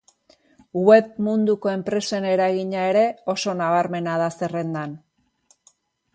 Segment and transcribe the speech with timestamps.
[0.87, 3.05] Web munduko enpresen eragina ere
[3.35, 4.99] oso nabarmena da zerrendan.